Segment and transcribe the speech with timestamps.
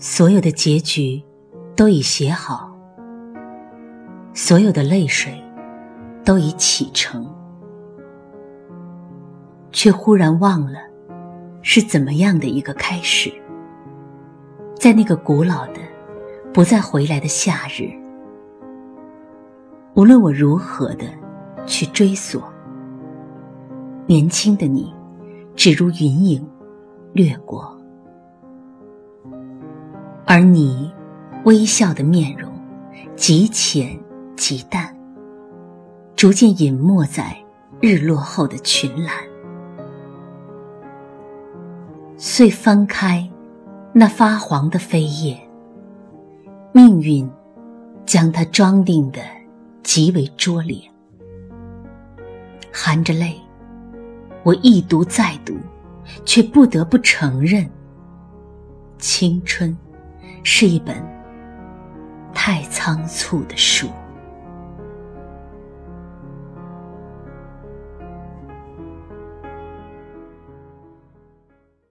[0.00, 1.20] 所有的结局
[1.74, 2.72] 都已写好，
[4.32, 5.32] 所有的泪水
[6.24, 7.26] 都已启程，
[9.72, 10.78] 却忽然忘了
[11.62, 13.32] 是怎么样的一个开始。
[14.76, 15.80] 在那个古老的、
[16.54, 17.90] 不再回来的夏日，
[19.94, 21.06] 无论我如何的
[21.66, 22.40] 去追索，
[24.06, 24.94] 年轻的你，
[25.56, 26.48] 只如云影
[27.12, 27.76] 掠过。
[30.30, 30.92] 而你
[31.46, 32.52] 微笑的面容，
[33.16, 33.98] 极浅
[34.36, 34.94] 极淡，
[36.14, 37.34] 逐渐隐没在
[37.80, 39.10] 日落后的群岚。
[42.18, 43.26] 遂翻开
[43.94, 45.40] 那发黄的飞页，
[46.72, 47.26] 命运
[48.04, 49.22] 将它装订的
[49.82, 50.78] 极为拙劣。
[52.70, 53.34] 含着泪，
[54.42, 55.56] 我一读再读，
[56.26, 57.66] 却不得不承认，
[58.98, 59.74] 青春。
[60.50, 60.96] 是一本
[62.32, 63.86] 太仓促的书。